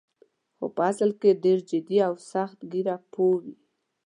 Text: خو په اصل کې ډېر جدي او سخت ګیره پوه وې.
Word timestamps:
خو 0.57 0.65
په 0.75 0.81
اصل 0.91 1.09
کې 1.21 1.39
ډېر 1.43 1.59
جدي 1.69 1.97
او 2.07 2.13
سخت 2.31 2.59
ګیره 2.71 2.95
پوه 3.13 3.35
وې. 3.43 3.55